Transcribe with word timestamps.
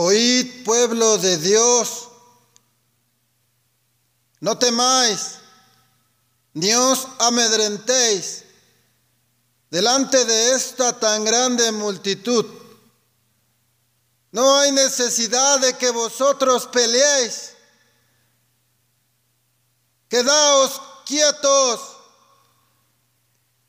Oíd 0.00 0.62
pueblo 0.62 1.18
de 1.18 1.38
Dios, 1.38 2.08
no 4.38 4.56
temáis, 4.56 5.38
ni 6.54 6.72
os 6.72 7.08
amedrentéis 7.18 8.44
delante 9.72 10.24
de 10.24 10.54
esta 10.54 10.92
tan 11.00 11.24
grande 11.24 11.72
multitud. 11.72 12.46
No 14.30 14.60
hay 14.60 14.70
necesidad 14.70 15.58
de 15.58 15.76
que 15.76 15.90
vosotros 15.90 16.68
peleéis. 16.68 17.54
Quedaos 20.08 20.80
quietos 21.06 21.80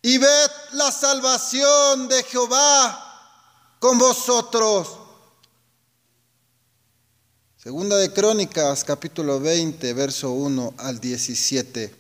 y 0.04 0.19
ved 0.19 0.51
la 0.73 0.91
salvación 0.91 2.07
de 2.07 2.21
Jehová 2.21 3.79
con 3.79 3.97
vosotros. 3.97 4.98
Segunda 7.69 7.97
de 7.97 8.11
Crónicas, 8.11 8.83
capítulo 8.83 9.39
20, 9.39 9.93
verso 9.93 10.32
1 10.32 10.73
al 10.78 11.00
17. 11.00 11.93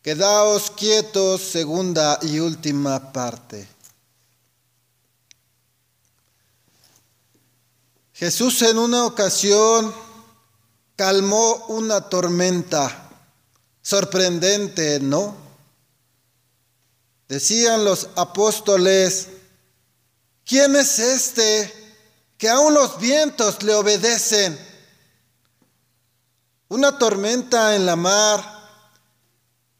Quedaos 0.00 0.70
quietos, 0.70 1.42
segunda 1.42 2.18
y 2.22 2.38
última 2.38 3.12
parte. 3.12 3.68
Jesús 8.14 8.62
en 8.62 8.78
una 8.78 9.04
ocasión 9.04 9.92
calmó 10.96 11.66
una 11.68 12.08
tormenta. 12.08 13.10
Sorprendente, 13.82 14.98
¿no? 15.00 15.36
Decían 17.28 17.84
los 17.84 18.08
apóstoles, 18.16 19.28
¿quién 20.46 20.74
es 20.74 20.98
este? 20.98 21.77
Que 22.38 22.48
aún 22.48 22.72
los 22.72 22.98
vientos 22.98 23.62
le 23.64 23.74
obedecen. 23.74 24.58
Una 26.68 26.96
tormenta 26.96 27.74
en 27.74 27.84
la 27.84 27.96
mar 27.96 28.42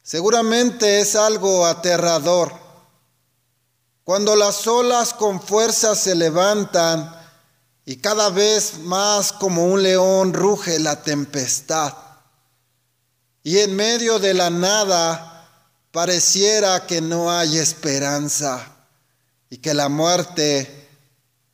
seguramente 0.03 0.99
es 0.99 1.15
algo 1.15 1.65
aterrador. 1.65 2.53
Cuando 4.03 4.35
las 4.35 4.67
olas 4.67 5.13
con 5.13 5.41
fuerza 5.41 5.95
se 5.95 6.15
levantan 6.15 7.15
y 7.85 7.97
cada 7.97 8.29
vez 8.29 8.79
más 8.79 9.31
como 9.31 9.65
un 9.65 9.81
león 9.81 10.33
ruge 10.33 10.79
la 10.79 11.01
tempestad. 11.01 11.93
Y 13.41 13.59
en 13.59 13.75
medio 13.75 14.19
de 14.19 14.33
la 14.33 14.49
nada 14.49 15.47
pareciera 15.91 16.85
que 16.85 16.99
no 16.99 17.31
hay 17.31 17.57
esperanza 17.57 18.75
y 19.49 19.57
que 19.57 19.73
la 19.73 19.87
muerte 19.87 20.78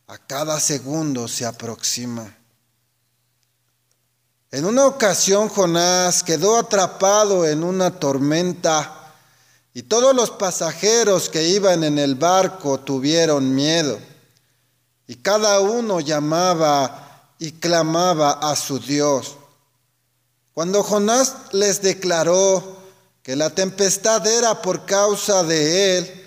a 0.07 0.17
cada 0.17 0.59
segundo 0.59 1.27
se 1.27 1.45
aproxima. 1.45 2.35
En 4.51 4.65
una 4.65 4.85
ocasión 4.85 5.49
Jonás 5.49 6.23
quedó 6.23 6.57
atrapado 6.57 7.45
en 7.45 7.63
una 7.63 7.99
tormenta 7.99 9.13
y 9.73 9.83
todos 9.83 10.15
los 10.15 10.31
pasajeros 10.31 11.29
que 11.29 11.49
iban 11.49 11.83
en 11.83 11.97
el 11.97 12.15
barco 12.15 12.79
tuvieron 12.79 13.53
miedo 13.53 13.99
y 15.07 15.15
cada 15.15 15.59
uno 15.59 15.99
llamaba 15.99 17.33
y 17.37 17.51
clamaba 17.53 18.31
a 18.31 18.55
su 18.55 18.79
Dios. 18.79 19.35
Cuando 20.53 20.83
Jonás 20.83 21.35
les 21.51 21.81
declaró 21.81 22.77
que 23.21 23.35
la 23.35 23.49
tempestad 23.49 24.25
era 24.25 24.61
por 24.61 24.85
causa 24.85 25.43
de 25.43 25.97
él, 25.97 26.24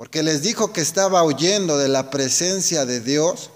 porque 0.00 0.22
les 0.22 0.40
dijo 0.40 0.72
que 0.72 0.80
estaba 0.80 1.22
huyendo 1.24 1.76
de 1.76 1.86
la 1.86 2.08
presencia 2.08 2.86
de 2.86 3.00
Dios. 3.00 3.50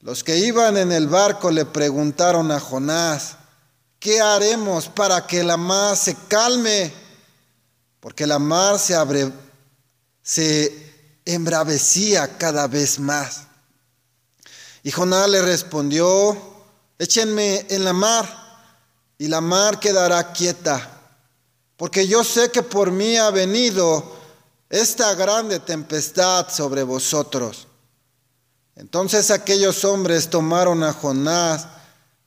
Los 0.00 0.22
que 0.22 0.36
iban 0.36 0.76
en 0.76 0.92
el 0.92 1.08
barco 1.08 1.50
le 1.50 1.64
preguntaron 1.64 2.52
a 2.52 2.60
Jonás, 2.60 3.34
¿qué 3.98 4.20
haremos 4.20 4.86
para 4.86 5.26
que 5.26 5.42
la 5.42 5.56
mar 5.56 5.96
se 5.96 6.14
calme? 6.28 6.92
Porque 7.98 8.28
la 8.28 8.38
mar 8.38 8.78
se, 8.78 8.94
abre, 8.94 9.32
se 10.22 11.18
embravecía 11.24 12.38
cada 12.38 12.68
vez 12.68 13.00
más. 13.00 13.48
Y 14.84 14.92
Jonás 14.92 15.28
le 15.28 15.42
respondió, 15.42 16.40
échenme 16.96 17.66
en 17.70 17.82
la 17.82 17.92
mar 17.92 18.68
y 19.18 19.26
la 19.26 19.40
mar 19.40 19.80
quedará 19.80 20.32
quieta, 20.32 21.02
porque 21.76 22.06
yo 22.06 22.22
sé 22.22 22.52
que 22.52 22.62
por 22.62 22.92
mí 22.92 23.16
ha 23.16 23.30
venido 23.32 24.15
esta 24.68 25.14
grande 25.14 25.60
tempestad 25.60 26.48
sobre 26.50 26.82
vosotros. 26.82 27.68
Entonces 28.74 29.30
aquellos 29.30 29.84
hombres 29.84 30.28
tomaron 30.28 30.82
a 30.82 30.92
Jonás 30.92 31.66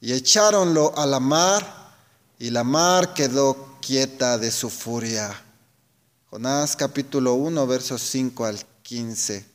y 0.02 0.14
echaronlo 0.14 0.98
a 0.98 1.06
la 1.06 1.20
mar, 1.20 1.78
y 2.40 2.50
la 2.50 2.64
mar 2.64 3.14
quedó 3.14 3.78
quieta 3.82 4.38
de 4.38 4.50
su 4.50 4.70
furia. 4.70 5.44
Jonás 6.30 6.76
capítulo 6.76 7.34
1, 7.34 7.68
versos 7.68 8.02
5 8.02 8.46
al 8.46 8.66
15. 8.82 9.46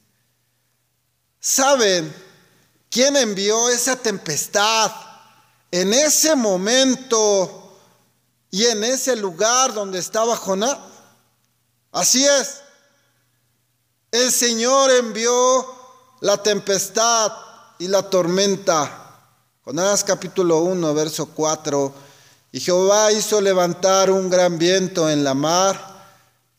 ¿Saben 1.40 2.14
quién 2.90 3.16
envió 3.16 3.70
esa 3.70 3.96
tempestad 3.96 4.92
en 5.70 5.94
ese 5.94 6.36
momento 6.36 7.78
y 8.50 8.66
en 8.66 8.84
ese 8.84 9.16
lugar 9.16 9.72
donde 9.72 9.98
estaba 9.98 10.36
Jonás? 10.36 10.78
Así 11.90 12.24
es, 12.24 12.63
el 14.14 14.30
Señor 14.30 14.92
envió 14.92 15.66
la 16.20 16.36
tempestad 16.40 17.32
y 17.80 17.88
la 17.88 18.08
tormenta. 18.08 19.18
Jonás 19.64 20.04
capítulo 20.04 20.58
1, 20.60 20.94
verso 20.94 21.26
4. 21.26 21.92
Y 22.52 22.60
Jehová 22.60 23.10
hizo 23.10 23.40
levantar 23.40 24.12
un 24.12 24.30
gran 24.30 24.56
viento 24.56 25.10
en 25.10 25.24
la 25.24 25.34
mar, 25.34 26.06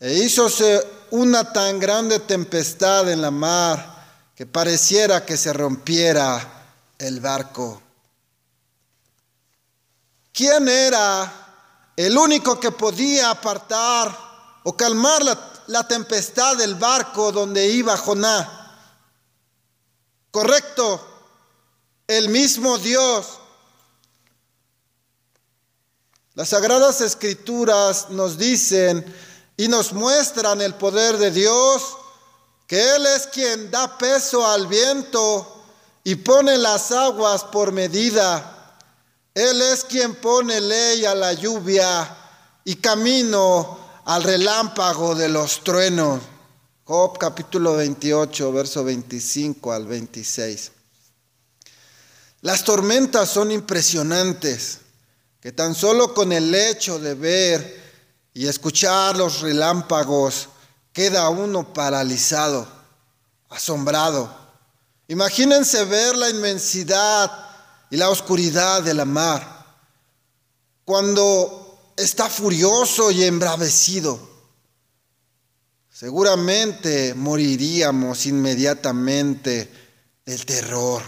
e 0.01 0.15
hízose 0.15 0.85
una 1.11 1.53
tan 1.53 1.79
grande 1.79 2.19
tempestad 2.19 3.09
en 3.09 3.21
la 3.21 3.31
mar 3.31 4.05
que 4.35 4.45
pareciera 4.45 5.25
que 5.25 5.37
se 5.37 5.53
rompiera 5.53 6.65
el 6.97 7.21
barco. 7.21 7.81
¿Quién 10.33 10.67
era 10.67 11.31
el 11.95 12.17
único 12.17 12.59
que 12.59 12.71
podía 12.71 13.29
apartar 13.29 14.13
o 14.65 14.75
calmar 14.75 15.23
la 15.23 15.54
la 15.67 15.87
tempestad 15.87 16.57
del 16.57 16.75
barco 16.75 17.31
donde 17.31 17.67
iba 17.67 17.97
Jonás. 17.97 18.47
Correcto, 20.31 21.05
el 22.07 22.29
mismo 22.29 22.77
Dios. 22.77 23.39
Las 26.33 26.49
sagradas 26.49 26.99
escrituras 27.01 28.09
nos 28.09 28.37
dicen 28.37 29.05
y 29.55 29.67
nos 29.69 29.93
muestran 29.93 30.61
el 30.61 30.73
poder 30.73 31.17
de 31.17 31.31
Dios, 31.31 31.97
que 32.67 32.95
Él 32.95 33.05
es 33.05 33.27
quien 33.27 33.71
da 33.71 33.97
peso 33.97 34.45
al 34.45 34.67
viento 34.67 35.63
y 36.03 36.15
pone 36.15 36.57
las 36.57 36.91
aguas 36.91 37.45
por 37.45 37.71
medida. 37.71 38.77
Él 39.33 39.61
es 39.61 39.85
quien 39.85 40.15
pone 40.15 40.59
ley 40.59 41.05
a 41.05 41.15
la 41.15 41.33
lluvia 41.33 42.17
y 42.65 42.75
camino 42.75 43.84
al 44.05 44.23
relámpago 44.23 45.15
de 45.15 45.29
los 45.29 45.63
truenos. 45.63 46.21
Job 46.83 47.17
capítulo 47.17 47.75
28, 47.75 48.51
verso 48.51 48.83
25 48.83 49.73
al 49.73 49.87
26. 49.87 50.71
Las 52.41 52.63
tormentas 52.63 53.29
son 53.29 53.51
impresionantes, 53.51 54.79
que 55.41 55.51
tan 55.51 55.73
solo 55.73 56.13
con 56.13 56.31
el 56.31 56.53
hecho 56.53 56.99
de 56.99 57.15
ver 57.15 57.83
y 58.33 58.47
escuchar 58.47 59.17
los 59.17 59.41
relámpagos 59.41 60.49
queda 60.93 61.27
uno 61.29 61.73
paralizado, 61.73 62.67
asombrado. 63.49 64.45
Imagínense 65.07 65.83
ver 65.85 66.15
la 66.15 66.29
inmensidad 66.29 67.31
y 67.89 67.97
la 67.97 68.09
oscuridad 68.09 68.83
de 68.83 68.93
la 68.93 69.05
mar. 69.05 69.65
Cuando 70.83 71.64
está 71.95 72.29
furioso 72.29 73.11
y 73.11 73.23
embravecido. 73.23 74.19
Seguramente 75.91 77.13
moriríamos 77.13 78.25
inmediatamente 78.25 79.71
del 80.25 80.45
terror. 80.45 81.01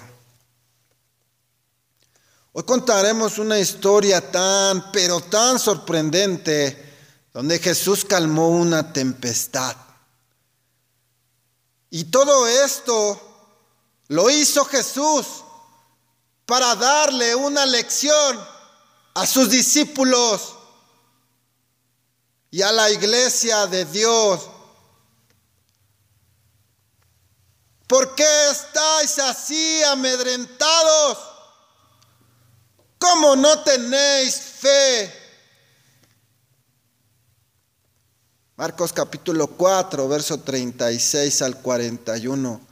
Hoy 2.54 2.64
contaremos 2.64 3.38
una 3.38 3.60
historia 3.60 4.32
tan, 4.32 4.92
pero 4.92 5.20
tan 5.22 5.60
sorprendente, 5.60 6.86
donde 7.34 7.60
Jesús 7.60 8.06
calmó 8.06 8.50
una 8.50 8.94
tempestad. 8.94 9.76
Y 11.90 12.06
todo 12.06 12.48
esto 12.48 13.22
lo 14.08 14.30
hizo 14.30 14.66
Jesús 14.66 15.28
para 16.46 16.76
darle 16.76 17.36
una 17.36 17.66
lección 17.66 18.40
a 19.14 19.28
sus 19.28 19.50
discípulos 19.50 20.57
y 22.52 22.62
a 22.62 22.72
la 22.72 22.90
iglesia 22.90 23.68
de 23.68 23.86
Dios. 23.86 24.50
¿Por 27.88 28.16
qué 28.16 28.50
estáis 28.52 29.18
así 29.20 29.84
amedrentados? 29.84 31.18
¿Cómo 32.98 33.36
no 33.36 33.64
tenéis 33.64 34.36
fe? 34.36 35.14
Marcos 38.58 38.92
capítulo 38.92 39.48
4, 39.48 40.08
verso 40.08 40.40
36 40.40 41.42
al 41.44 41.62
41. 41.62 42.68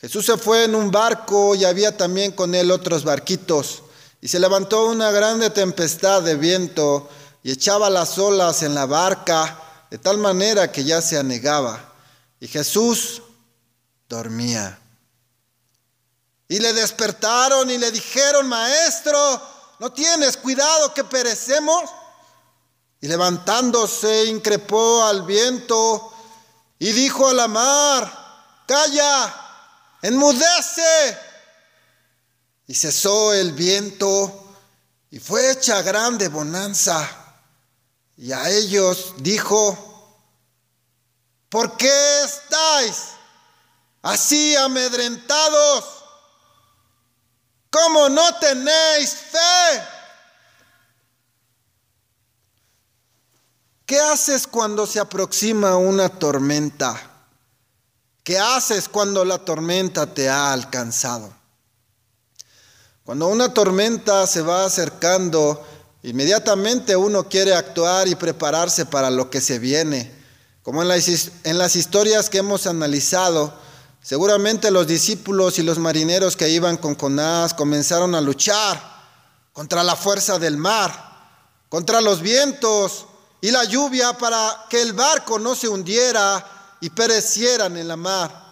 Jesús 0.00 0.26
se 0.26 0.36
fue 0.38 0.64
en 0.64 0.74
un 0.74 0.90
barco 0.90 1.54
y 1.54 1.64
había 1.64 1.96
también 1.96 2.32
con 2.32 2.54
él 2.54 2.70
otros 2.70 3.04
barquitos. 3.04 3.82
Y 4.20 4.28
se 4.28 4.40
levantó 4.40 4.86
una 4.86 5.10
grande 5.10 5.50
tempestad 5.50 6.22
de 6.22 6.34
viento 6.34 7.08
y 7.42 7.50
echaba 7.50 7.90
las 7.90 8.18
olas 8.18 8.62
en 8.62 8.74
la 8.74 8.86
barca 8.86 9.58
de 9.90 9.98
tal 9.98 10.18
manera 10.18 10.70
que 10.70 10.84
ya 10.84 11.02
se 11.02 11.18
anegaba. 11.18 11.92
Y 12.40 12.48
Jesús 12.48 13.22
dormía. 14.08 14.78
Y 16.48 16.58
le 16.60 16.72
despertaron 16.72 17.70
y 17.70 17.78
le 17.78 17.90
dijeron, 17.90 18.48
maestro, 18.48 19.40
¿no 19.78 19.92
tienes 19.92 20.36
cuidado 20.36 20.92
que 20.94 21.04
perecemos? 21.04 21.90
Y 23.00 23.08
levantándose 23.08 24.26
increpó 24.26 25.04
al 25.04 25.22
viento 25.22 26.12
y 26.78 26.92
dijo 26.92 27.28
a 27.28 27.34
la 27.34 27.48
mar, 27.48 28.64
calla, 28.66 29.34
enmudece. 30.02 31.18
Y 32.66 32.74
cesó 32.74 33.32
el 33.32 33.52
viento 33.52 34.54
y 35.10 35.18
fue 35.18 35.50
hecha 35.50 35.82
grande 35.82 36.28
bonanza. 36.28 37.21
Y 38.22 38.30
a 38.30 38.48
ellos 38.50 39.14
dijo, 39.16 39.76
¿por 41.48 41.76
qué 41.76 42.22
estáis 42.22 43.08
así 44.00 44.54
amedrentados? 44.54 45.84
¿Cómo 47.68 48.08
no 48.08 48.22
tenéis 48.36 49.12
fe? 49.12 49.82
¿Qué 53.84 53.98
haces 53.98 54.46
cuando 54.46 54.86
se 54.86 55.00
aproxima 55.00 55.76
una 55.76 56.08
tormenta? 56.08 57.26
¿Qué 58.22 58.38
haces 58.38 58.88
cuando 58.88 59.24
la 59.24 59.38
tormenta 59.38 60.14
te 60.14 60.30
ha 60.30 60.52
alcanzado? 60.52 61.34
Cuando 63.02 63.26
una 63.26 63.52
tormenta 63.52 64.28
se 64.28 64.42
va 64.42 64.64
acercando, 64.64 65.66
inmediatamente 66.02 66.96
uno 66.96 67.28
quiere 67.28 67.54
actuar 67.54 68.08
y 68.08 68.14
prepararse 68.14 68.86
para 68.86 69.10
lo 69.10 69.30
que 69.30 69.40
se 69.40 69.58
viene. 69.58 70.22
Como 70.62 70.82
en 70.82 70.88
las, 70.88 71.76
historias 71.76 72.30
que 72.30 72.38
hemos 72.38 72.66
analizado, 72.66 73.52
seguramente 74.00 74.70
los 74.70 74.86
discípulos 74.86 75.58
y 75.58 75.62
los 75.62 75.78
marineros 75.78 76.36
que 76.36 76.48
iban 76.48 76.76
con 76.76 76.96
Jonás 76.96 77.52
comenzaron 77.52 78.14
a 78.14 78.20
luchar 78.20 78.80
contra 79.52 79.82
la 79.82 79.96
fuerza 79.96 80.38
del 80.38 80.56
mar, 80.56 80.92
contra 81.68 82.00
los 82.00 82.20
vientos 82.20 83.06
y 83.40 83.50
la 83.50 83.64
lluvia 83.64 84.16
para 84.16 84.66
que 84.70 84.80
el 84.80 84.92
barco 84.92 85.38
no 85.40 85.56
se 85.56 85.68
hundiera 85.68 86.76
y 86.80 86.90
perecieran 86.90 87.76
en 87.76 87.88
la 87.88 87.96
mar. 87.96 88.42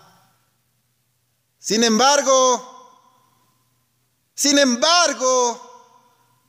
Sin 1.61 1.85
embargo, 1.85 2.71
sin 4.35 4.59
embargo, 4.59 5.70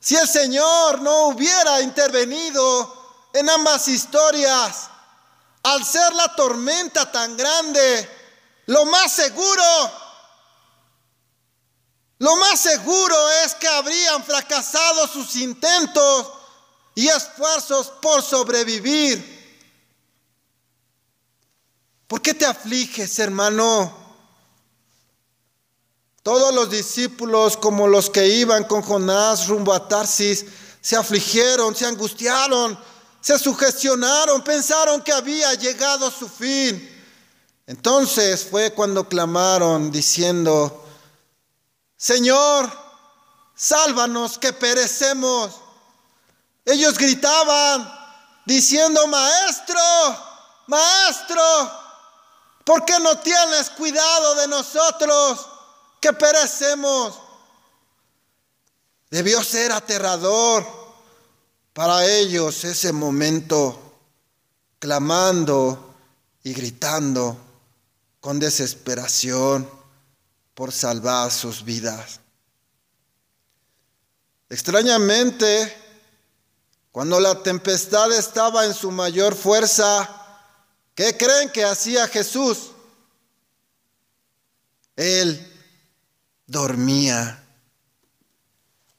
si 0.02 0.16
el 0.16 0.26
Señor 0.26 1.00
no 1.00 1.28
hubiera 1.28 1.80
intervenido 1.80 3.30
en 3.32 3.48
ambas 3.48 3.86
historias, 3.86 4.88
al 5.62 5.84
ser 5.84 6.12
la 6.14 6.34
tormenta 6.34 7.10
tan 7.12 7.36
grande, 7.36 8.10
lo 8.66 8.84
más 8.86 9.12
seguro, 9.12 9.62
lo 12.18 12.34
más 12.34 12.58
seguro 12.58 13.30
es 13.44 13.54
que 13.54 13.68
habrían 13.68 14.24
fracasado 14.24 15.06
sus 15.06 15.36
intentos 15.36 16.32
y 16.96 17.06
esfuerzos 17.06 17.92
por 18.02 18.22
sobrevivir. 18.22 19.40
¿Por 22.08 22.20
qué 22.20 22.34
te 22.34 22.44
afliges, 22.44 23.20
hermano? 23.20 24.01
Todos 26.22 26.54
los 26.54 26.70
discípulos, 26.70 27.56
como 27.56 27.88
los 27.88 28.08
que 28.08 28.28
iban 28.28 28.64
con 28.64 28.82
Jonás 28.82 29.48
rumbo 29.48 29.72
a 29.72 29.88
Tarsis, 29.88 30.44
se 30.80 30.96
afligieron, 30.96 31.74
se 31.74 31.84
angustiaron, 31.84 32.78
se 33.20 33.38
sugestionaron, 33.38 34.42
pensaron 34.44 35.02
que 35.02 35.12
había 35.12 35.52
llegado 35.54 36.10
su 36.10 36.28
fin. 36.28 36.88
Entonces 37.66 38.46
fue 38.48 38.72
cuando 38.72 39.08
clamaron 39.08 39.90
diciendo, 39.90 40.84
Señor, 41.96 42.70
sálvanos 43.54 44.38
que 44.38 44.52
perecemos. 44.52 45.52
Ellos 46.64 46.96
gritaban 46.98 47.92
diciendo, 48.44 49.06
Maestro, 49.08 49.80
Maestro, 50.68 51.42
¿por 52.64 52.84
qué 52.84 52.98
no 53.00 53.18
tienes 53.18 53.70
cuidado 53.70 54.36
de 54.36 54.48
nosotros? 54.48 55.48
Que 56.02 56.12
perecemos. 56.12 57.18
Debió 59.08 59.42
ser 59.42 59.72
aterrador 59.72 60.66
para 61.72 62.04
ellos 62.04 62.64
ese 62.64 62.92
momento, 62.92 63.78
clamando 64.78 65.94
y 66.42 66.52
gritando 66.52 67.36
con 68.20 68.38
desesperación 68.40 69.68
por 70.54 70.72
salvar 70.72 71.30
sus 71.30 71.64
vidas. 71.64 72.20
Extrañamente, 74.50 75.76
cuando 76.90 77.20
la 77.20 77.42
tempestad 77.42 78.12
estaba 78.12 78.66
en 78.66 78.74
su 78.74 78.90
mayor 78.90 79.36
fuerza, 79.36 80.08
¿qué 80.94 81.16
creen 81.16 81.50
que 81.50 81.64
hacía 81.64 82.08
Jesús? 82.08 82.72
Él 84.96 85.51
dormía. 86.46 87.38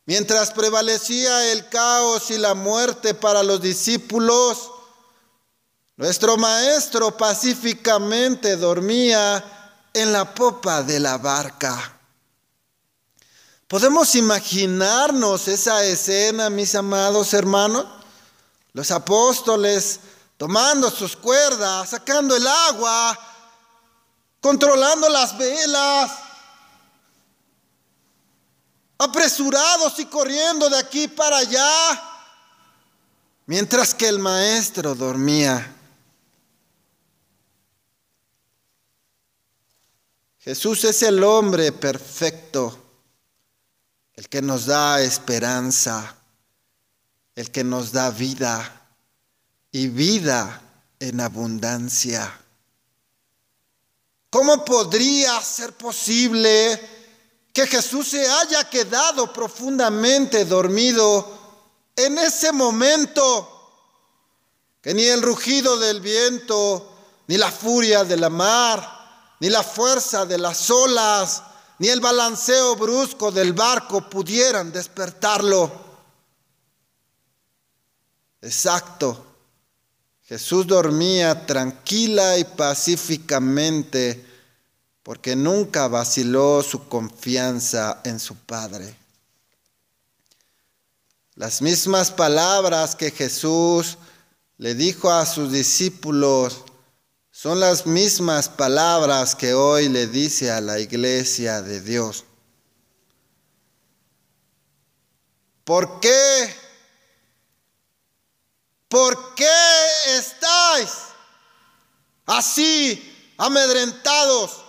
Mientras 0.06 0.52
prevalecía 0.52 1.52
el 1.52 1.70
caos 1.70 2.30
y 2.30 2.38
la 2.38 2.54
muerte 2.54 3.14
para 3.14 3.42
los 3.42 3.62
discípulos, 3.62 4.72
nuestro 5.96 6.36
maestro 6.38 7.16
pacíficamente 7.16 8.58
dormía 8.58 9.90
en 9.94 10.12
la 10.12 10.34
popa 10.34 10.84
de 10.84 11.00
la 11.00 11.18
barca. 11.18 12.00
¿Podemos 13.68 14.14
imaginarnos 14.16 15.48
esa 15.48 15.84
escena, 15.84 16.50
mis 16.50 16.76
amados 16.76 17.34
hermanos? 17.34 17.86
Los 18.74 18.92
apóstoles 18.92 20.00
tomando 20.38 20.92
sus 20.92 21.16
cuerdas, 21.16 21.92
sacando 21.92 22.36
el 22.36 22.46
agua, 22.46 23.18
controlando 24.42 25.08
las 25.10 25.38
velas, 25.38 26.12
apresurados 29.04 30.00
y 30.00 30.06
corriendo 30.06 30.70
de 30.70 30.78
aquí 30.78 31.08
para 31.08 31.38
allá, 31.38 32.02
mientras 33.46 33.94
que 33.94 34.08
el 34.08 34.20
maestro 34.20 34.96
dormía. 34.96 35.76
Jesús 40.40 40.84
es 40.84 41.04
el 41.04 41.24
hombre 41.24 41.72
perfecto, 41.72 42.78
el 44.14 44.28
que 44.28 44.42
nos 44.42 44.66
da 44.66 45.02
esperanza, 45.02 46.18
el 47.36 47.50
que 47.52 47.64
nos 47.64 47.92
da 47.92 48.10
vida 48.10 48.82
y 49.72 49.88
vida 49.88 50.62
en 51.00 51.22
abundancia. 51.22 52.40
¿Cómo 54.30 54.66
podría 54.66 55.40
ser 55.42 55.74
posible 55.74 56.93
que 57.54 57.68
Jesús 57.68 58.08
se 58.08 58.28
haya 58.28 58.68
quedado 58.68 59.32
profundamente 59.32 60.44
dormido 60.44 61.40
en 61.96 62.18
ese 62.18 62.52
momento, 62.52 63.50
que 64.82 64.96
ni 64.96 65.04
el 65.04 65.22
rugido 65.22 65.78
del 65.78 66.02
viento, 66.02 66.92
ni 67.28 67.38
la 67.38 67.52
furia 67.52 68.04
de 68.04 68.18
la 68.18 68.30
mar, 68.30 69.36
ni 69.40 69.50
la 69.50 69.62
fuerza 69.62 70.26
de 70.26 70.40
las 70.40 70.68
olas, 70.72 71.44
ni 71.78 71.90
el 71.90 72.02
balanceo 72.02 72.76
brusco 72.76 73.32
del 73.32 73.54
barco 73.54 74.10
pudieran 74.10 74.72
despertarlo. 74.72 75.72
Exacto. 78.42 79.28
Jesús 80.24 80.66
dormía 80.66 81.46
tranquila 81.46 82.38
y 82.40 82.46
pacíficamente 82.46 84.33
porque 85.04 85.36
nunca 85.36 85.90
vaciló 85.90 86.64
su 86.64 86.88
confianza 86.88 88.02
en 88.06 88.20
su 88.20 88.36
Padre. 88.36 88.96
Las 91.36 91.62
mismas 91.62 92.10
palabras 92.10 92.96
que 92.96 93.12
Jesús 93.12 93.98
le 94.58 94.76
dijo 94.76 95.12
a 95.12 95.26
sus 95.26 95.52
discípulos 95.52 96.64
son 97.32 97.60
las 97.60 97.86
mismas 97.86 98.48
palabras 98.48 99.36
que 99.36 99.54
hoy 99.54 99.90
le 99.90 100.08
dice 100.08 100.52
a 100.52 100.62
la 100.62 100.80
iglesia 100.80 101.62
de 101.62 101.82
Dios. 101.82 102.24
¿Por 105.66 106.00
qué? 106.00 106.56
¿Por 108.88 109.34
qué 109.36 109.50
estáis 110.18 110.92
así 112.26 113.34
amedrentados? 113.38 114.63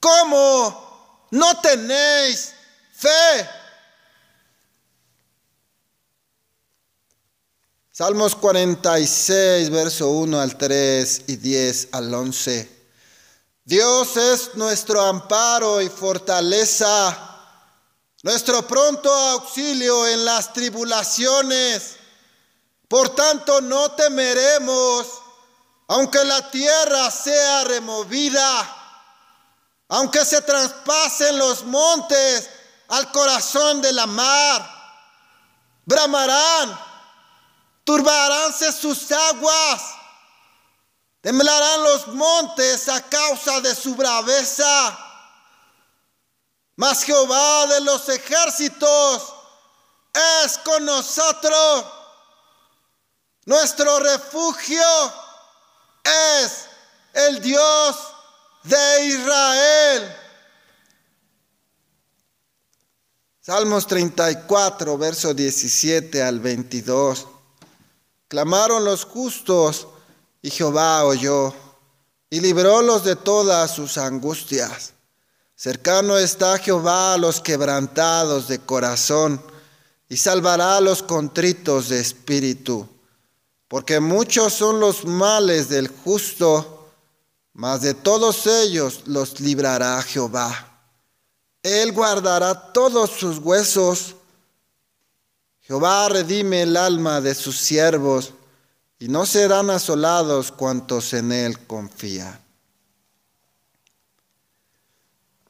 ¿Cómo 0.00 1.28
no 1.30 1.60
tenéis 1.60 2.52
fe? 2.92 3.48
Salmos 7.90 8.36
46, 8.36 9.70
verso 9.70 10.10
1 10.10 10.38
al 10.38 10.58
3 10.58 11.22
y 11.28 11.36
10 11.36 11.88
al 11.92 12.12
11. 12.12 12.76
Dios 13.64 14.16
es 14.18 14.54
nuestro 14.54 15.00
amparo 15.00 15.80
y 15.80 15.88
fortaleza, 15.88 17.16
nuestro 18.22 18.66
pronto 18.66 19.10
auxilio 19.10 20.06
en 20.06 20.26
las 20.26 20.52
tribulaciones. 20.52 21.96
Por 22.86 23.08
tanto, 23.14 23.62
no 23.62 23.90
temeremos, 23.92 25.06
aunque 25.88 26.22
la 26.22 26.50
tierra 26.50 27.10
sea 27.10 27.64
removida, 27.64 28.85
aunque 29.88 30.24
se 30.24 30.42
traspasen 30.42 31.38
los 31.38 31.64
montes 31.64 32.50
al 32.88 33.10
corazón 33.12 33.80
de 33.80 33.92
la 33.92 34.06
mar, 34.06 34.68
bramarán 35.84 36.86
turbaránse 37.86 38.72
sus 38.72 39.12
aguas, 39.12 39.80
temblarán 41.20 41.84
los 41.84 42.08
montes 42.08 42.88
a 42.88 43.00
causa 43.00 43.60
de 43.60 43.74
su 43.76 43.94
braveza. 43.94 44.98
Mas 46.74 47.04
Jehová 47.04 47.66
de 47.66 47.80
los 47.82 48.08
ejércitos 48.08 49.32
es 50.44 50.58
con 50.58 50.84
nosotros. 50.84 51.84
Nuestro 53.44 54.00
refugio 54.00 55.14
es 56.02 56.66
el 57.12 57.40
Dios 57.40 57.96
de 58.68 59.06
Israel. 59.06 60.16
Salmos 63.40 63.86
34, 63.86 64.98
verso 64.98 65.32
17 65.32 66.22
al 66.22 66.40
22. 66.40 67.26
Clamaron 68.28 68.84
los 68.84 69.04
justos 69.04 69.86
y 70.42 70.50
Jehová 70.50 71.04
oyó 71.04 71.54
y 72.28 72.40
librólos 72.40 73.04
de 73.04 73.14
todas 73.14 73.70
sus 73.70 73.98
angustias. 73.98 74.94
Cercano 75.54 76.18
está 76.18 76.58
Jehová 76.58 77.14
a 77.14 77.18
los 77.18 77.40
quebrantados 77.40 78.48
de 78.48 78.58
corazón 78.58 79.40
y 80.08 80.16
salvará 80.16 80.76
a 80.76 80.80
los 80.80 81.02
contritos 81.02 81.88
de 81.88 82.00
espíritu. 82.00 82.88
Porque 83.68 84.00
muchos 84.00 84.52
son 84.52 84.80
los 84.80 85.04
males 85.04 85.68
del 85.68 85.88
justo, 85.88 86.75
mas 87.56 87.80
de 87.80 87.92
todos 87.94 88.46
ellos 88.46 89.02
los 89.06 89.40
librará 89.40 90.00
Jehová. 90.02 90.78
Él 91.62 91.92
guardará 91.92 92.72
todos 92.72 93.10
sus 93.10 93.38
huesos 93.38 94.14
Jehová 95.66 96.08
redime 96.08 96.62
el 96.62 96.76
alma 96.76 97.20
de 97.20 97.34
sus 97.34 97.56
siervos 97.56 98.32
y 99.00 99.08
no 99.08 99.26
serán 99.26 99.68
asolados 99.70 100.52
cuantos 100.52 101.12
en 101.12 101.32
él 101.32 101.66
confían. 101.66 102.38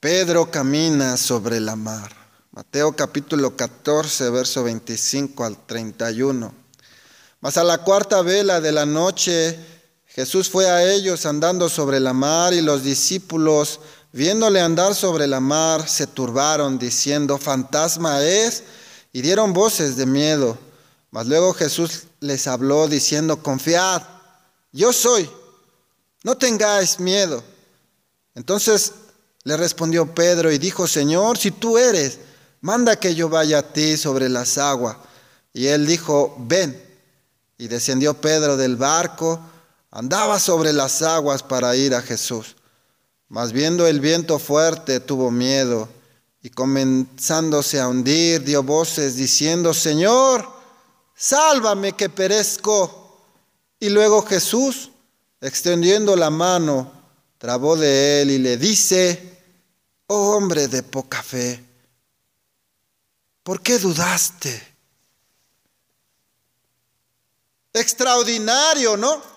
Pedro 0.00 0.50
camina 0.50 1.18
sobre 1.18 1.60
la 1.60 1.76
mar. 1.76 2.16
Mateo 2.52 2.96
capítulo 2.96 3.54
14, 3.54 4.30
verso 4.30 4.64
25 4.64 5.44
al 5.44 5.66
31. 5.66 6.54
Mas 7.40 7.58
a 7.58 7.64
la 7.64 7.84
cuarta 7.84 8.22
vela 8.22 8.62
de 8.62 8.72
la 8.72 8.86
noche 8.86 9.58
Jesús 10.16 10.48
fue 10.48 10.70
a 10.70 10.82
ellos 10.94 11.26
andando 11.26 11.68
sobre 11.68 12.00
la 12.00 12.14
mar 12.14 12.54
y 12.54 12.62
los 12.62 12.82
discípulos, 12.82 13.80
viéndole 14.12 14.62
andar 14.62 14.94
sobre 14.94 15.26
la 15.26 15.40
mar, 15.40 15.86
se 15.86 16.06
turbaron 16.06 16.78
diciendo, 16.78 17.36
fantasma 17.36 18.22
es 18.22 18.62
y 19.12 19.20
dieron 19.20 19.52
voces 19.52 19.94
de 19.94 20.06
miedo. 20.06 20.56
Mas 21.10 21.26
luego 21.26 21.52
Jesús 21.52 22.04
les 22.20 22.46
habló 22.46 22.88
diciendo, 22.88 23.42
confiad, 23.42 24.00
yo 24.72 24.90
soy, 24.90 25.28
no 26.22 26.34
tengáis 26.38 26.98
miedo. 26.98 27.44
Entonces 28.34 28.94
le 29.44 29.54
respondió 29.58 30.14
Pedro 30.14 30.50
y 30.50 30.56
dijo, 30.56 30.86
Señor, 30.86 31.36
si 31.36 31.50
tú 31.50 31.76
eres, 31.76 32.20
manda 32.62 32.98
que 32.98 33.14
yo 33.14 33.28
vaya 33.28 33.58
a 33.58 33.72
ti 33.74 33.98
sobre 33.98 34.30
las 34.30 34.56
aguas. 34.56 34.96
Y 35.52 35.66
él 35.66 35.86
dijo, 35.86 36.34
ven. 36.38 36.82
Y 37.58 37.68
descendió 37.68 38.14
Pedro 38.14 38.56
del 38.56 38.76
barco, 38.76 39.40
andaba 39.96 40.38
sobre 40.38 40.74
las 40.74 41.00
aguas 41.00 41.42
para 41.42 41.74
ir 41.74 41.94
a 41.94 42.02
Jesús. 42.02 42.54
Mas 43.28 43.52
viendo 43.52 43.86
el 43.86 44.00
viento 44.00 44.38
fuerte, 44.38 45.00
tuvo 45.00 45.30
miedo 45.30 45.88
y 46.42 46.50
comenzándose 46.50 47.80
a 47.80 47.88
hundir, 47.88 48.44
dio 48.44 48.62
voces 48.62 49.16
diciendo, 49.16 49.72
Señor, 49.72 50.46
sálvame 51.14 51.94
que 51.94 52.10
perezco. 52.10 53.22
Y 53.80 53.88
luego 53.88 54.20
Jesús, 54.20 54.90
extendiendo 55.40 56.14
la 56.14 56.28
mano, 56.28 56.92
trabó 57.38 57.74
de 57.74 58.20
él 58.20 58.32
y 58.32 58.38
le 58.38 58.58
dice, 58.58 59.40
oh 60.08 60.36
hombre 60.36 60.68
de 60.68 60.82
poca 60.82 61.22
fe, 61.22 61.64
¿por 63.42 63.62
qué 63.62 63.78
dudaste? 63.78 64.76
Extraordinario, 67.72 68.98
¿no? 68.98 69.35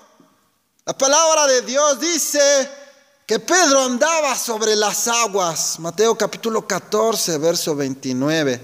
La 0.90 0.98
palabra 0.98 1.46
de 1.46 1.62
Dios 1.62 2.00
dice, 2.00 2.68
que 3.28 3.38
Pedro 3.38 3.82
andaba 3.82 4.36
sobre 4.36 4.76
las 4.76 5.08
aguas. 5.08 5.78
Mateo 5.78 6.18
capítulo 6.18 6.66
14, 6.66 7.38
verso 7.38 7.76
29. 7.76 8.60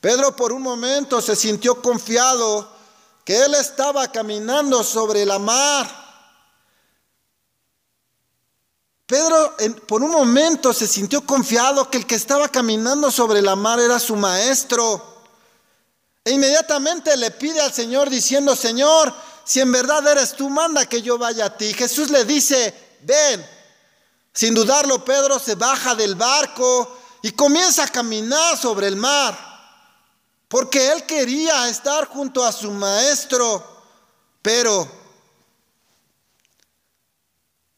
Pedro 0.00 0.36
por 0.36 0.52
un 0.52 0.62
momento 0.62 1.20
se 1.20 1.34
sintió 1.34 1.82
confiado 1.82 2.70
que 3.24 3.44
él 3.44 3.56
estaba 3.56 4.06
caminando 4.12 4.84
sobre 4.84 5.26
la 5.26 5.40
mar. 5.40 5.90
Pedro 9.04 9.56
por 9.88 10.04
un 10.04 10.12
momento 10.12 10.72
se 10.72 10.86
sintió 10.86 11.26
confiado 11.26 11.90
que 11.90 11.98
el 11.98 12.06
que 12.06 12.14
estaba 12.14 12.46
caminando 12.48 13.10
sobre 13.10 13.42
la 13.42 13.56
mar 13.56 13.80
era 13.80 13.98
su 13.98 14.14
maestro. 14.14 15.24
E 16.24 16.30
inmediatamente 16.30 17.16
le 17.16 17.32
pide 17.32 17.60
al 17.60 17.72
Señor 17.72 18.10
diciendo, 18.10 18.54
Señor, 18.54 19.12
si 19.48 19.60
en 19.60 19.72
verdad 19.72 20.06
eres 20.06 20.36
tú, 20.36 20.50
manda 20.50 20.84
que 20.84 21.00
yo 21.00 21.16
vaya 21.16 21.46
a 21.46 21.56
ti. 21.56 21.72
Jesús 21.72 22.10
le 22.10 22.26
dice, 22.26 22.98
ven. 23.00 23.42
Sin 24.30 24.52
dudarlo, 24.52 25.02
Pedro 25.02 25.38
se 25.38 25.54
baja 25.54 25.94
del 25.94 26.16
barco 26.16 26.98
y 27.22 27.30
comienza 27.30 27.84
a 27.84 27.88
caminar 27.88 28.58
sobre 28.58 28.88
el 28.88 28.96
mar, 28.96 29.38
porque 30.48 30.92
él 30.92 31.06
quería 31.06 31.66
estar 31.70 32.08
junto 32.08 32.44
a 32.44 32.52
su 32.52 32.70
maestro, 32.72 33.64
pero, 34.42 34.86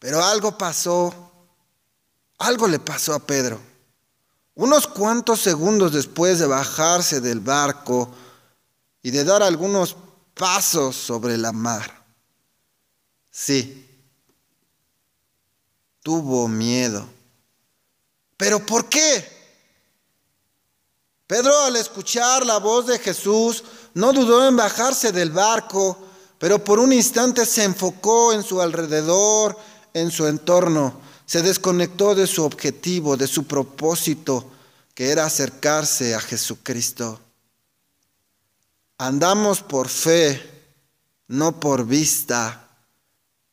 pero 0.01 0.25
algo 0.25 0.59
pasó, 0.59 1.15
algo 2.39 2.67
le 2.67 2.81
pasó 2.81 3.15
a 3.15 3.21
Pedro. 3.21 3.61
Unos 4.57 4.89
cuantos 4.89 5.41
segundos 5.41 5.93
después 5.93 6.41
de 6.41 6.47
bajarse 6.47 7.21
del 7.21 7.39
barco 7.39 8.11
y 9.05 9.13
de 9.13 9.23
dar 9.23 9.45
algunos 9.45 9.95
pasos 10.41 10.97
sobre 10.97 11.37
la 11.37 11.53
mar. 11.53 12.03
Sí, 13.31 13.87
tuvo 16.03 16.49
miedo. 16.49 17.07
¿Pero 18.39 18.65
por 18.65 18.89
qué? 18.89 19.39
Pedro 21.27 21.55
al 21.65 21.77
escuchar 21.77 22.47
la 22.47 22.57
voz 22.57 22.87
de 22.87 22.99
Jesús 22.99 23.63
no 23.93 24.15
dudó 24.15 24.49
en 24.49 24.57
bajarse 24.57 25.13
del 25.13 25.31
barco, 25.31 25.99
pero 26.39 26.65
por 26.65 26.79
un 26.79 26.95
instante 26.95 27.45
se 27.45 27.65
enfocó 27.65 28.33
en 28.33 28.43
su 28.43 28.63
alrededor, 28.63 29.59
en 29.93 30.11
su 30.11 30.27
entorno. 30.27 31.03
Se 31.27 31.43
desconectó 31.43 32.15
de 32.15 32.27
su 32.27 32.45
objetivo, 32.45 33.19
de 33.19 33.27
su 33.27 33.45
propósito, 33.45 34.51
que 34.95 35.11
era 35.11 35.27
acercarse 35.27 36.15
a 36.15 36.21
Jesucristo. 36.21 37.21
Andamos 39.03 39.63
por 39.63 39.89
fe, 39.89 40.39
no 41.29 41.59
por 41.59 41.87
vista. 41.87 42.69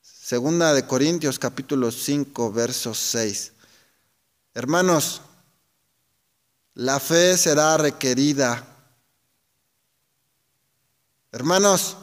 Segunda 0.02 0.74
de 0.74 0.86
Corintios 0.86 1.40
capítulo 1.40 1.90
5, 1.90 2.52
verso 2.52 2.94
6. 2.94 3.54
Hermanos, 4.54 5.22
la 6.74 7.00
fe 7.00 7.38
será 7.38 7.78
requerida. 7.78 8.62
Hermanos, 11.32 11.96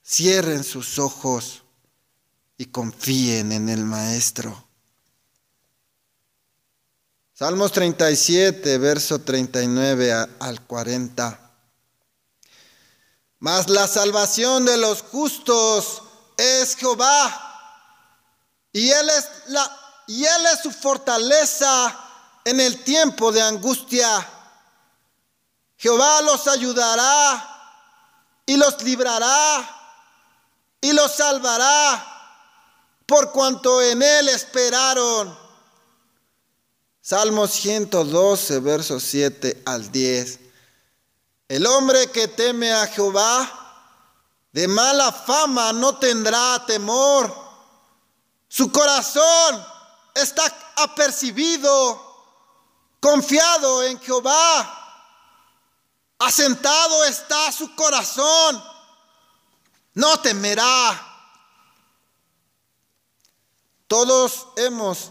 cierren 0.00 0.62
sus 0.62 1.00
ojos. 1.00 1.64
y 2.58 2.66
confíen 2.66 3.50
en 3.50 3.70
el 3.70 3.84
Maestro. 3.84 4.68
Salmos 7.32 7.72
37, 7.72 8.78
verso 8.78 9.18
39 9.18 10.12
al 10.38 10.66
40. 10.66 11.39
Mas 13.40 13.70
la 13.70 13.88
salvación 13.88 14.66
de 14.66 14.76
los 14.76 15.02
justos 15.02 16.02
es 16.36 16.76
Jehová, 16.76 17.46
y 18.72 18.90
él 18.90 19.10
es, 19.10 19.28
la, 19.48 20.04
y 20.06 20.24
él 20.24 20.46
es 20.52 20.60
su 20.60 20.70
fortaleza 20.70 21.98
en 22.44 22.60
el 22.60 22.84
tiempo 22.84 23.32
de 23.32 23.42
angustia. 23.42 24.28
Jehová 25.76 26.20
los 26.22 26.46
ayudará 26.46 27.46
y 28.44 28.56
los 28.56 28.82
librará 28.82 29.76
y 30.80 30.92
los 30.92 31.12
salvará 31.12 32.06
por 33.06 33.32
cuanto 33.32 33.80
en 33.82 34.02
él 34.02 34.28
esperaron. 34.28 35.36
Salmos 37.00 37.52
112, 37.52 38.60
versos 38.60 39.02
7 39.02 39.62
al 39.64 39.90
10. 39.90 40.39
El 41.50 41.66
hombre 41.66 42.12
que 42.12 42.28
teme 42.28 42.72
a 42.72 42.86
Jehová, 42.86 43.50
de 44.52 44.68
mala 44.68 45.10
fama 45.10 45.72
no 45.72 45.98
tendrá 45.98 46.64
temor. 46.64 47.34
Su 48.46 48.70
corazón 48.70 49.66
está 50.14 50.44
apercibido, 50.76 52.38
confiado 53.00 53.82
en 53.82 53.98
Jehová. 53.98 54.76
Asentado 56.20 57.04
está 57.06 57.50
su 57.50 57.74
corazón, 57.74 58.62
no 59.94 60.20
temerá. 60.20 61.04
Todos 63.88 64.46
hemos 64.54 65.10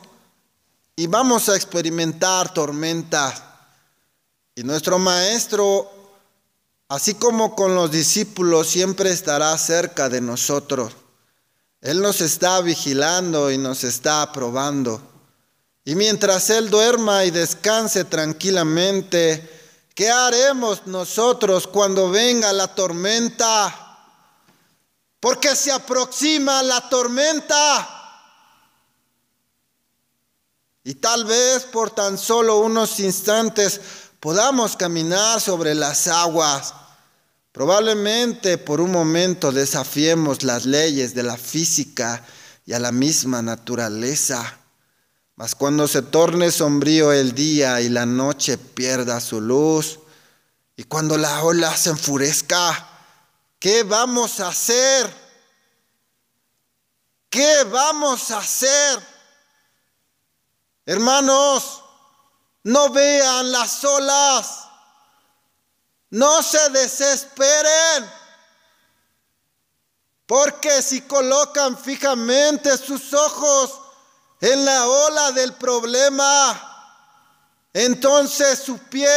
y 0.95 1.05
vamos 1.05 1.49
a 1.49 1.57
experimentar 1.57 2.53
tormentas. 2.53 3.43
Y 4.55 4.63
nuestro 4.63 4.97
Maestro, 4.99 5.98
así 6.89 7.13
como 7.13 7.55
con 7.55 7.75
los 7.75 7.91
discípulos, 7.91 8.67
siempre 8.67 9.11
estará 9.11 9.57
cerca 9.57 10.09
de 10.09 10.19
nosotros. 10.19 10.93
Él 11.81 12.01
nos 12.01 12.19
está 12.19 12.59
vigilando 12.59 13.51
y 13.51 13.57
nos 13.57 13.85
está 13.85 14.29
probando. 14.33 15.01
Y 15.85 15.95
mientras 15.95 16.49
Él 16.49 16.69
duerma 16.69 17.23
y 17.25 17.31
descanse 17.31 18.03
tranquilamente, 18.03 19.87
¿qué 19.95 20.09
haremos 20.09 20.87
nosotros 20.87 21.67
cuando 21.67 22.09
venga 22.09 22.51
la 22.51 22.67
tormenta? 22.75 23.85
Porque 25.19 25.55
se 25.55 25.71
aproxima 25.71 26.61
la 26.63 26.89
tormenta. 26.89 27.95
Y 30.83 30.95
tal 30.95 31.25
vez 31.25 31.65
por 31.65 31.91
tan 31.91 32.17
solo 32.17 32.57
unos 32.57 32.99
instantes 32.99 33.79
podamos 34.19 34.75
caminar 34.75 35.41
sobre 35.41 35.75
las 35.75 36.07
aguas. 36.07 36.73
Probablemente 37.51 38.57
por 38.57 38.81
un 38.81 38.91
momento 38.91 39.51
desafiemos 39.51 40.43
las 40.43 40.65
leyes 40.65 41.13
de 41.15 41.23
la 41.23 41.37
física 41.37 42.23
y 42.65 42.73
a 42.73 42.79
la 42.79 42.91
misma 42.91 43.41
naturaleza. 43.41 44.59
Mas 45.35 45.55
cuando 45.55 45.87
se 45.87 46.01
torne 46.01 46.51
sombrío 46.51 47.11
el 47.11 47.33
día 47.33 47.81
y 47.81 47.89
la 47.89 48.05
noche 48.05 48.57
pierda 48.57 49.19
su 49.19 49.39
luz, 49.41 49.99
y 50.75 50.83
cuando 50.83 51.17
la 51.17 51.43
ola 51.43 51.75
se 51.75 51.89
enfurezca, 51.89 52.87
¿qué 53.59 53.83
vamos 53.83 54.39
a 54.39 54.49
hacer? 54.49 55.13
¿Qué 57.29 57.63
vamos 57.69 58.31
a 58.31 58.37
hacer? 58.37 58.99
Hermanos, 60.85 61.83
no 62.63 62.89
vean 62.89 63.51
las 63.51 63.83
olas, 63.83 64.65
no 66.09 66.41
se 66.41 66.69
desesperen, 66.69 68.09
porque 70.25 70.81
si 70.81 71.01
colocan 71.01 71.77
fijamente 71.77 72.77
sus 72.77 73.13
ojos 73.13 73.79
en 74.41 74.63
la 74.63 74.87
ola 74.87 75.31
del 75.31 75.53
problema, 75.53 76.69
entonces 77.73 78.59
su 78.59 78.77
pie 78.77 79.09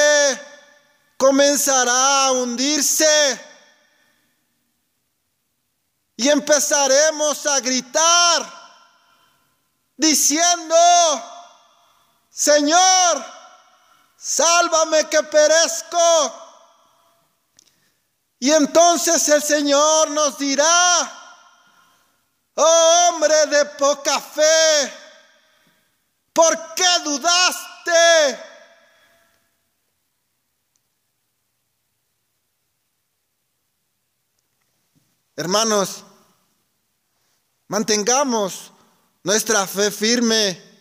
comenzará 1.17 2.27
a 2.27 2.33
hundirse. 2.33 3.41
Y 6.17 6.29
empezaremos 6.29 7.47
a 7.47 7.61
gritar 7.61 8.63
diciendo, 9.97 10.77
Señor, 12.33 13.25
sálvame 14.17 15.07
que 15.11 15.23
perezco. 15.23 16.39
Y 18.39 18.51
entonces 18.51 19.29
el 19.29 19.43
Señor 19.43 20.11
nos 20.11 20.39
dirá, 20.39 21.13
oh 22.55 23.09
hombre 23.11 23.47
de 23.47 23.65
poca 23.67 24.19
fe, 24.19 24.93
¿por 26.33 26.75
qué 26.75 26.89
dudaste? 27.05 28.41
Hermanos, 35.37 36.03
mantengamos 37.69 38.73
nuestra 39.23 39.67
fe 39.67 39.91
firme 39.91 40.72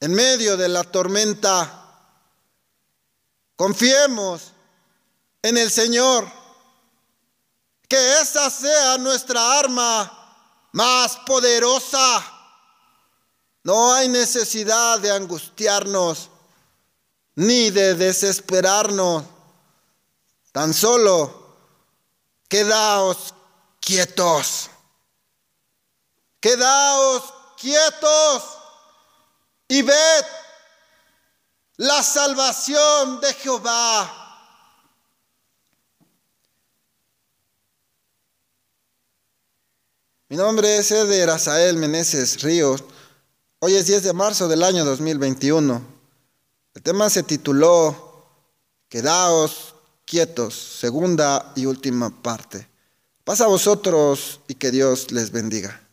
en 0.00 0.14
medio 0.14 0.56
de 0.56 0.68
la 0.68 0.84
tormenta. 0.84 1.86
Confiemos 3.56 4.52
en 5.42 5.56
el 5.56 5.70
Señor. 5.70 6.30
Que 7.88 8.20
esa 8.20 8.50
sea 8.50 8.98
nuestra 8.98 9.60
arma 9.60 10.68
más 10.72 11.16
poderosa. 11.18 12.24
No 13.62 13.94
hay 13.94 14.08
necesidad 14.08 14.98
de 14.98 15.12
angustiarnos 15.12 16.30
ni 17.36 17.70
de 17.70 17.94
desesperarnos. 17.94 19.24
Tan 20.50 20.74
solo 20.74 21.56
quedaos 22.48 23.34
quietos. 23.80 24.68
Quedaos 26.40 27.22
quietos 27.56 28.55
y 29.68 29.82
ved 29.82 30.24
la 31.76 32.02
salvación 32.02 33.20
de 33.20 33.32
Jehová. 33.34 34.22
Mi 40.28 40.36
nombre 40.36 40.78
es 40.78 40.90
Eder 40.90 41.30
Asael 41.30 41.76
Meneses 41.76 42.42
Ríos. 42.42 42.82
Hoy 43.60 43.74
es 43.74 43.86
10 43.86 44.02
de 44.02 44.12
marzo 44.12 44.48
del 44.48 44.62
año 44.62 44.84
2021. 44.84 45.82
El 46.74 46.82
tema 46.82 47.08
se 47.10 47.22
tituló 47.22 48.26
Quedaos 48.88 49.74
quietos, 50.04 50.54
segunda 50.54 51.52
y 51.56 51.66
última 51.66 52.10
parte. 52.22 52.68
Pasa 53.24 53.44
a 53.44 53.48
vosotros 53.48 54.40
y 54.48 54.54
que 54.54 54.70
Dios 54.70 55.10
les 55.10 55.30
bendiga. 55.30 55.85